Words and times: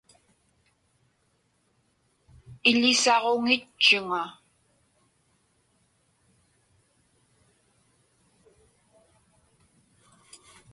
Iḷisaġuŋitchuŋa. 2.69 4.23